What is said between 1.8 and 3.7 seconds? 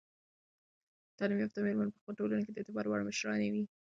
په خپلو ټولنو کې د اعتبار وړ مشرانې وي.